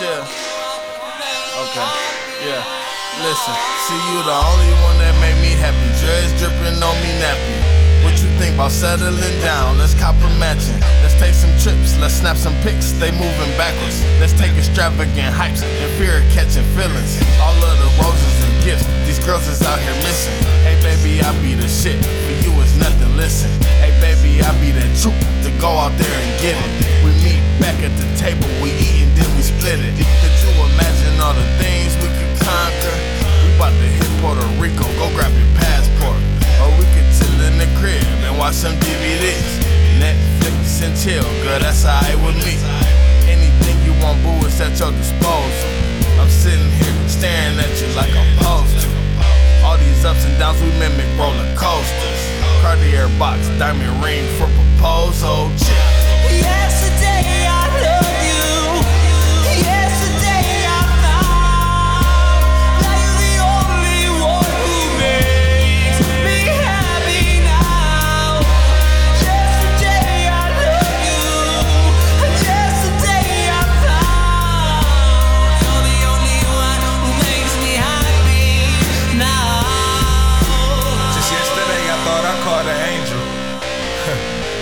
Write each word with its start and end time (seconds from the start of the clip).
Chill. 0.00 0.08
Okay. 0.08 1.88
Yeah. 2.40 2.64
Listen. 3.20 3.52
See 3.84 4.00
you 4.08 4.24
the 4.24 4.32
only 4.32 4.72
one 4.80 4.96
that 4.96 5.12
make 5.20 5.36
me 5.44 5.52
happy. 5.60 5.76
Dreads 6.00 6.32
dripping 6.40 6.80
on 6.80 6.96
me 7.04 7.12
nappy. 7.20 7.60
What 8.00 8.16
you 8.16 8.32
think 8.40 8.56
about 8.56 8.72
settling 8.72 9.20
down? 9.44 9.76
Let's 9.76 9.92
cop 9.92 10.16
a 10.24 10.30
matching. 10.40 10.80
Let's 11.04 11.20
take 11.20 11.36
some 11.36 11.52
trips. 11.60 12.00
Let's 12.00 12.16
snap 12.16 12.40
some 12.40 12.56
pics. 12.64 12.96
They 12.96 13.12
moving 13.12 13.52
backwards. 13.60 14.00
Let's 14.16 14.32
take 14.32 14.56
extravagant 14.56 15.36
hikes 15.36 15.60
and 15.60 15.92
fear 16.00 16.24
of 16.24 16.26
catching 16.32 16.64
feelings. 16.72 17.20
All 17.36 17.60
of 17.60 17.76
the 17.76 17.90
roses 18.00 18.36
and 18.40 18.56
gifts. 18.64 18.88
These 19.04 19.20
girls 19.20 19.44
is 19.52 19.60
out 19.60 19.84
here 19.84 19.92
missing. 20.00 20.32
Hey 20.64 20.80
baby, 20.80 21.20
I 21.20 21.28
be 21.44 21.52
the 21.52 21.68
shit. 21.68 22.00
For 22.00 22.32
you 22.40 22.56
it's 22.64 22.72
nothing. 22.80 23.20
Listen. 23.20 23.52
Hey 23.84 23.92
baby, 24.00 24.40
I 24.40 24.48
be 24.64 24.72
that 24.72 24.96
troop 24.96 25.20
to 25.44 25.52
go 25.60 25.68
out 25.76 25.92
there 26.00 26.16
and 26.24 26.32
get 26.40 26.56
it. 26.56 26.72
We 27.04 27.12
meet 27.20 27.44
back 27.60 27.76
at 27.84 27.92
the 28.00 28.08
table. 28.16 28.48
We 28.64 28.79
it. 29.78 29.94
Could 29.94 30.36
you 30.42 30.50
imagine 30.74 31.14
all 31.22 31.34
the 31.34 31.46
things 31.62 31.94
we 32.02 32.10
could 32.10 32.34
conquer? 32.42 32.96
We 33.46 33.54
bout 33.54 33.70
to 33.70 33.86
hit 33.86 34.10
Puerto 34.18 34.42
Rico. 34.58 34.82
Go 34.98 35.06
grab 35.14 35.30
your 35.30 35.46
passport. 35.54 36.18
Or 36.58 36.74
we 36.74 36.82
could 36.90 37.06
chill 37.14 37.38
in 37.46 37.54
the 37.54 37.70
crib 37.78 38.02
and 38.26 38.34
watch 38.34 38.58
some 38.58 38.74
DVDs. 38.82 39.62
Netflix 40.02 40.82
and 40.82 40.96
chill, 40.98 41.22
girl, 41.46 41.60
that's 41.62 41.84
alright 41.86 42.18
with 42.18 42.34
me. 42.42 42.58
Anything 43.30 43.78
you 43.86 43.94
want, 44.02 44.18
boo, 44.26 44.42
is 44.48 44.58
at 44.58 44.74
your 44.74 44.90
disposal. 44.90 45.70
I'm 46.18 46.28
sitting 46.28 46.72
here 46.82 46.96
staring 47.06 47.60
at 47.62 47.70
you 47.78 47.86
like 47.94 48.10
I'm 48.10 48.26
supposed 48.34 48.74
to. 48.82 48.88
All 49.62 49.78
these 49.78 50.04
ups 50.04 50.24
and 50.24 50.34
downs, 50.38 50.58
we 50.58 50.72
mimic 50.82 51.06
roller 51.14 51.46
coasters. 51.54 52.20
Cartier 52.58 53.06
box, 53.18 53.46
diamond 53.60 54.02
ring 54.02 54.26
for 54.34 54.50
proposal. 54.50 55.52
Chill. 55.62 55.89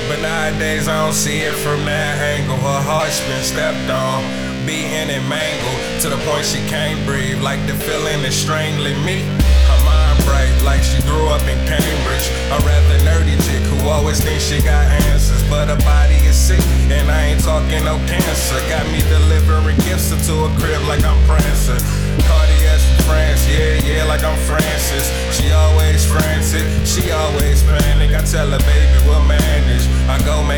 But 0.09 0.21
nowadays 0.25 0.89
I 0.89 1.05
don't 1.05 1.13
see 1.13 1.45
it 1.45 1.53
from 1.53 1.85
that 1.85 2.17
angle. 2.19 2.57
Her 2.57 2.81
heart's 2.81 3.21
been 3.29 3.45
stepped 3.45 3.93
on, 3.93 4.25
beaten 4.65 5.13
and 5.13 5.23
mangled 5.29 6.01
to 6.01 6.09
the 6.09 6.17
point 6.25 6.49
she 6.49 6.65
can't 6.67 6.97
breathe. 7.05 7.45
Like 7.45 7.61
the 7.69 7.77
feeling 7.77 8.25
is 8.25 8.35
strangling 8.35 8.97
me. 9.05 9.29
Her 9.69 9.81
mind 9.85 10.19
bright, 10.25 10.49
like 10.65 10.81
she 10.81 10.99
grew 11.05 11.29
up 11.29 11.45
in 11.45 11.61
Cambridge. 11.69 12.27
A 12.49 12.59
rather 12.65 12.99
nerdy 13.05 13.37
chick 13.45 13.61
who 13.69 13.93
always 13.93 14.19
thinks 14.25 14.49
she 14.49 14.65
got 14.65 14.89
answers, 15.13 15.45
but 15.53 15.69
her 15.69 15.81
body 15.85 16.17
is 16.25 16.37
sick, 16.37 16.65
and 16.89 17.13
I 17.13 17.37
ain't 17.37 17.45
talking 17.45 17.85
no 17.85 18.01
cancer. 18.09 18.59
Got 18.73 18.89
me 18.89 19.05
delivering 19.13 19.77
gifts 19.85 20.09
to 20.09 20.35
a 20.49 20.51
crib 20.57 20.81
like 20.89 21.05
I'm 21.05 21.21
Prancer. 21.29 21.77
Cartier's 22.25 22.81
from 22.81 23.13
France, 23.13 23.45
yeah, 23.45 23.77
yeah, 23.85 24.05
like 24.09 24.25
I'm 24.25 24.41
Francis. 24.49 25.05
She 25.37 25.53
always 25.53 26.01
frantic, 26.09 26.65
she 26.89 27.13
always 27.13 27.63
panic. 27.63 28.17
I 28.17 28.25
tell 28.25 28.49
her, 28.49 28.59
baby, 28.65 28.89
manage. 29.05 29.28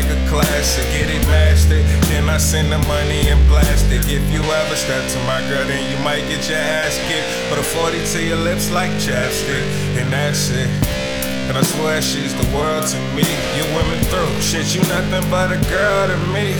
Make 0.01 0.17
a 0.17 0.29
classic, 0.29 0.83
get 0.97 1.13
it 1.13 1.21
mastered. 1.27 1.85
Then 2.09 2.27
I 2.27 2.37
send 2.37 2.71
the 2.71 2.79
money 2.89 3.29
in 3.29 3.37
plastic. 3.45 4.01
If 4.09 4.25
you 4.33 4.41
ever 4.41 4.75
step 4.75 5.07
to 5.11 5.19
my 5.29 5.41
girl, 5.47 5.67
then 5.67 5.85
you 5.91 6.03
might 6.03 6.25
get 6.27 6.49
your 6.49 6.57
ass 6.57 6.97
kicked. 7.05 7.29
Put 7.49 7.59
a 7.59 7.63
40 7.63 8.03
to 8.13 8.23
your 8.23 8.37
lips 8.37 8.71
like 8.71 8.89
chapstick, 8.97 9.61
and 10.01 10.11
that's 10.11 10.49
it. 10.49 10.69
And 11.49 11.57
I 11.57 11.61
swear 11.61 12.01
she's 12.01 12.33
the 12.33 12.49
world 12.55 12.87
to 12.87 12.97
me. 13.13 13.29
You 13.53 13.63
women 13.77 14.01
through 14.09 14.41
shit, 14.41 14.73
you 14.73 14.81
nothing 14.89 15.29
but 15.29 15.51
a 15.51 15.59
girl 15.69 16.07
to 16.07 16.17
me. 16.33 16.57